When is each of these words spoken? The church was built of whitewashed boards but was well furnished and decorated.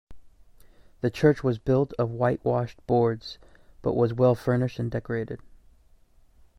The 1.01 1.11
church 1.11 1.43
was 1.43 1.59
built 1.59 1.93
of 1.99 2.09
whitewashed 2.09 2.79
boards 2.87 3.37
but 3.83 3.93
was 3.93 4.15
well 4.15 4.33
furnished 4.33 4.79
and 4.79 4.89
decorated. 4.89 5.39